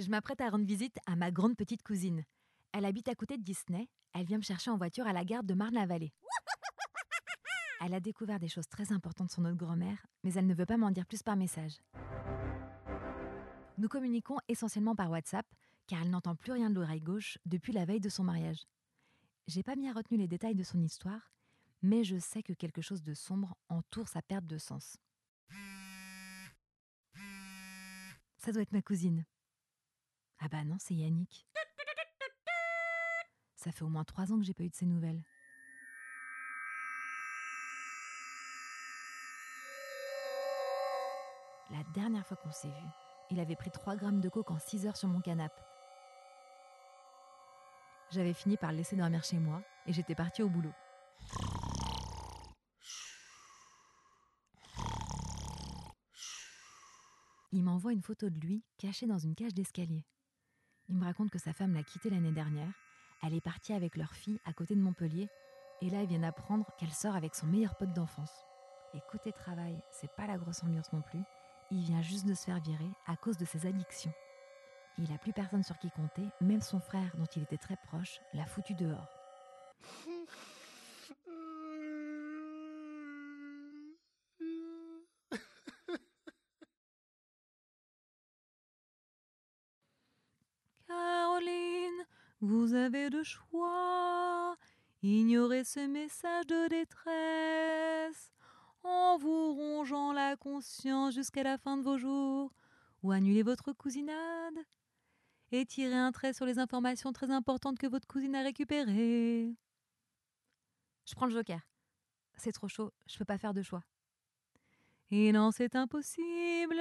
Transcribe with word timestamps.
Je 0.00 0.08
m'apprête 0.08 0.40
à 0.40 0.48
rendre 0.48 0.64
visite 0.64 0.96
à 1.06 1.14
ma 1.14 1.30
grande 1.30 1.56
petite 1.56 1.82
cousine. 1.82 2.24
Elle 2.72 2.84
habite 2.84 3.08
à 3.08 3.14
côté 3.14 3.36
de 3.36 3.42
Disney. 3.42 3.86
Elle 4.12 4.24
vient 4.24 4.38
me 4.38 4.42
chercher 4.42 4.70
en 4.70 4.76
voiture 4.76 5.06
à 5.06 5.12
la 5.12 5.24
gare 5.24 5.44
de 5.44 5.54
Marne-la-Vallée. 5.54 6.12
Elle 7.82 7.94
a 7.94 8.00
découvert 8.00 8.38
des 8.38 8.48
choses 8.48 8.68
très 8.68 8.92
importantes 8.92 9.30
sur 9.30 9.40
notre 9.40 9.56
grand-mère, 9.56 10.06
mais 10.22 10.34
elle 10.34 10.46
ne 10.46 10.52
veut 10.52 10.66
pas 10.66 10.76
m'en 10.76 10.90
dire 10.90 11.06
plus 11.06 11.22
par 11.22 11.34
message. 11.34 11.80
Nous 13.78 13.88
communiquons 13.88 14.36
essentiellement 14.48 14.94
par 14.94 15.10
WhatsApp, 15.10 15.46
car 15.86 16.02
elle 16.02 16.10
n'entend 16.10 16.36
plus 16.36 16.52
rien 16.52 16.68
de 16.68 16.74
l'oreille 16.74 17.00
gauche 17.00 17.38
depuis 17.46 17.72
la 17.72 17.86
veille 17.86 18.00
de 18.00 18.10
son 18.10 18.22
mariage. 18.22 18.66
J'ai 19.46 19.62
pas 19.62 19.76
bien 19.76 19.94
retenu 19.94 20.18
les 20.18 20.28
détails 20.28 20.54
de 20.54 20.62
son 20.62 20.82
histoire, 20.82 21.32
mais 21.80 22.04
je 22.04 22.18
sais 22.18 22.42
que 22.42 22.52
quelque 22.52 22.82
chose 22.82 23.02
de 23.02 23.14
sombre 23.14 23.56
entoure 23.70 24.08
sa 24.08 24.20
perte 24.20 24.46
de 24.46 24.58
sens. 24.58 24.98
Ça 28.36 28.52
doit 28.52 28.60
être 28.60 28.72
ma 28.72 28.82
cousine. 28.82 29.24
Ah 30.38 30.48
bah 30.48 30.64
non, 30.64 30.76
c'est 30.78 30.94
Yannick. 30.94 31.46
Ça 33.56 33.72
fait 33.72 33.84
au 33.84 33.88
moins 33.88 34.04
trois 34.04 34.32
ans 34.32 34.38
que 34.38 34.44
j'ai 34.44 34.54
pas 34.54 34.64
eu 34.64 34.70
de 34.70 34.74
ses 34.74 34.86
nouvelles. 34.86 35.22
La 41.70 41.84
dernière 41.94 42.26
fois 42.26 42.36
qu'on 42.36 42.50
s'est 42.50 42.68
vu, 42.68 42.86
il 43.30 43.38
avait 43.38 43.54
pris 43.54 43.70
3 43.70 43.94
grammes 43.94 44.20
de 44.20 44.28
coke 44.28 44.50
en 44.50 44.58
6 44.58 44.86
heures 44.86 44.96
sur 44.96 45.08
mon 45.08 45.20
canapé. 45.20 45.62
J'avais 48.10 48.34
fini 48.34 48.56
par 48.56 48.72
le 48.72 48.78
laisser 48.78 48.96
dormir 48.96 49.22
chez 49.22 49.38
moi 49.38 49.62
et 49.86 49.92
j'étais 49.92 50.16
partie 50.16 50.42
au 50.42 50.48
boulot. 50.48 50.72
Il 57.52 57.62
m'envoie 57.62 57.92
une 57.92 58.02
photo 58.02 58.30
de 58.30 58.38
lui 58.40 58.64
caché 58.78 59.06
dans 59.06 59.18
une 59.18 59.36
cage 59.36 59.54
d'escalier. 59.54 60.04
Il 60.88 60.96
me 60.96 61.04
raconte 61.04 61.30
que 61.30 61.38
sa 61.38 61.52
femme 61.52 61.74
l'a 61.74 61.84
quitté 61.84 62.10
l'année 62.10 62.32
dernière. 62.32 62.72
Elle 63.22 63.34
est 63.34 63.40
partie 63.40 63.74
avec 63.74 63.96
leur 63.96 64.12
fille 64.12 64.40
à 64.44 64.52
côté 64.52 64.74
de 64.74 64.80
Montpellier. 64.80 65.28
Et 65.82 65.90
là, 65.90 66.02
ils 66.02 66.08
viennent 66.08 66.24
apprendre 66.24 66.66
qu'elle 66.78 66.92
sort 66.92 67.14
avec 67.14 67.36
son 67.36 67.46
meilleur 67.46 67.76
pote 67.76 67.92
d'enfance. 67.92 68.44
Et 68.92 69.00
côté 69.08 69.32
travail, 69.32 69.80
c'est 69.92 70.14
pas 70.16 70.26
la 70.26 70.36
grosse 70.36 70.64
ambiance 70.64 70.92
non 70.92 71.02
plus. 71.02 71.22
Il 71.72 71.82
vient 71.82 72.02
juste 72.02 72.26
de 72.26 72.34
se 72.34 72.46
faire 72.46 72.58
virer 72.60 72.90
à 73.06 73.16
cause 73.16 73.36
de 73.36 73.44
ses 73.44 73.64
addictions. 73.64 74.12
Il 74.98 75.12
a 75.12 75.18
plus 75.18 75.32
personne 75.32 75.62
sur 75.62 75.78
qui 75.78 75.88
compter, 75.90 76.24
même 76.40 76.60
son 76.60 76.80
frère, 76.80 77.14
dont 77.16 77.26
il 77.36 77.42
était 77.42 77.58
très 77.58 77.76
proche, 77.76 78.20
l'a 78.34 78.44
foutu 78.44 78.74
dehors. 78.74 79.08
Caroline, 90.88 92.04
vous 92.40 92.74
avez 92.74 93.10
le 93.10 93.22
choix. 93.22 94.56
Ignorez 95.02 95.64
ce 95.64 95.86
message 95.86 96.46
de 96.46 96.68
détresse 96.68 98.32
en 98.84 99.18
vous 99.18 99.54
rongeant 99.54 100.12
la 100.12 100.36
conscience 100.36 101.14
jusqu'à 101.14 101.42
la 101.42 101.58
fin 101.58 101.76
de 101.76 101.82
vos 101.82 101.98
jours, 101.98 102.52
ou 103.02 103.12
annulez 103.12 103.42
votre 103.42 103.72
cousinade 103.72 104.58
et 105.52 105.66
tirez 105.66 105.94
un 105.94 106.12
trait 106.12 106.32
sur 106.32 106.46
les 106.46 106.58
informations 106.58 107.12
très 107.12 107.30
importantes 107.30 107.78
que 107.78 107.86
votre 107.86 108.06
cousine 108.06 108.36
a 108.36 108.42
récupérées. 108.42 109.54
Je 111.06 111.14
prends 111.14 111.26
le 111.26 111.32
joker. 111.32 111.60
C'est 112.36 112.52
trop 112.52 112.68
chaud, 112.68 112.92
je 113.06 113.18
peux 113.18 113.24
pas 113.24 113.38
faire 113.38 113.52
de 113.52 113.62
choix. 113.62 113.82
Et 115.10 115.32
non, 115.32 115.50
c'est 115.50 115.74
impossible. 115.74 116.80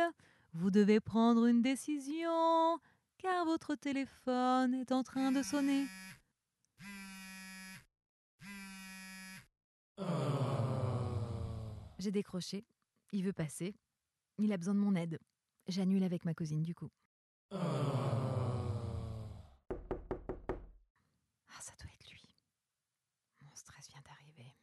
Vous 0.54 0.72
devez 0.72 1.00
prendre 1.00 1.46
une 1.48 1.62
décision, 1.62 2.80
car 3.18 3.46
votre 3.46 3.76
téléphone 3.76 4.76
est 4.76 4.92
en 4.92 5.04
train 5.04 5.32
de 5.32 5.42
sonner. 5.42 5.88
J'ai 12.00 12.12
décroché. 12.12 12.66
Il 13.12 13.24
veut 13.26 13.34
passer. 13.34 13.76
Il 14.38 14.54
a 14.54 14.58
besoin 14.58 14.74
de 14.74 14.80
mon 14.80 14.96
aide. 14.96 15.20
J'annule 15.68 16.04
avec 16.04 16.24
ma 16.24 16.34
cousine 16.34 16.64
du 16.64 16.74
coup. 16.74 16.90
Ah, 17.52 17.58
ça 21.60 21.74
doit 21.78 21.92
être 21.94 22.10
lui. 22.12 22.34
Mon 23.42 23.54
stress 23.54 23.90
vient 23.90 24.02
d'arriver. 24.02 24.56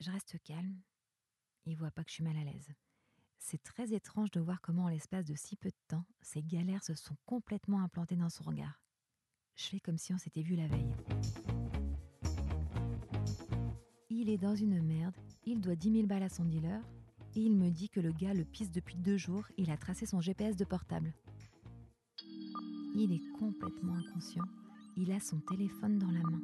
Je 0.00 0.10
reste 0.10 0.42
calme. 0.42 0.80
Il 1.66 1.76
voit 1.76 1.90
pas 1.90 2.02
que 2.02 2.10
je 2.10 2.14
suis 2.14 2.24
mal 2.24 2.36
à 2.38 2.44
l'aise. 2.44 2.72
C'est 3.38 3.62
très 3.62 3.92
étrange 3.92 4.30
de 4.30 4.40
voir 4.40 4.62
comment, 4.62 4.84
en 4.84 4.88
l'espace 4.88 5.26
de 5.26 5.34
si 5.34 5.56
peu 5.56 5.68
de 5.68 5.76
temps, 5.86 6.06
ces 6.22 6.42
galères 6.42 6.82
se 6.82 6.94
sont 6.94 7.16
complètement 7.26 7.82
implantées 7.82 8.16
dans 8.16 8.30
son 8.30 8.44
regard. 8.44 8.80
Je 9.56 9.66
fais 9.66 9.80
comme 9.80 9.98
si 9.98 10.14
on 10.14 10.18
s'était 10.18 10.42
vu 10.42 10.56
la 10.56 10.66
veille 10.66 10.94
il 14.24 14.30
est 14.30 14.38
dans 14.38 14.56
une 14.56 14.80
merde, 14.80 15.14
il 15.44 15.60
doit 15.60 15.76
10 15.76 15.92
000 15.92 16.06
balles 16.06 16.22
à 16.22 16.30
son 16.30 16.44
dealer, 16.44 16.80
et 17.36 17.40
il 17.40 17.54
me 17.54 17.68
dit 17.68 17.90
que 17.90 18.00
le 18.00 18.10
gars 18.10 18.32
le 18.32 18.44
pisse 18.44 18.70
depuis 18.70 18.96
deux 18.96 19.18
jours, 19.18 19.44
il 19.58 19.70
a 19.70 19.76
tracé 19.76 20.06
son 20.06 20.22
GPS 20.22 20.56
de 20.56 20.64
portable. 20.64 21.12
Il 22.96 23.12
est 23.12 23.38
complètement 23.38 23.96
inconscient, 23.96 24.44
il 24.96 25.12
a 25.12 25.20
son 25.20 25.40
téléphone 25.40 25.98
dans 25.98 26.10
la 26.10 26.22
main. 26.22 26.40